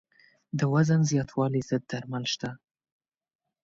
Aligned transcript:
د 0.57 0.59
وزن 0.73 1.01
زیاتوالي 1.11 1.61
ضد 1.69 1.83
درمل 1.91 2.23
شته. 2.33 2.49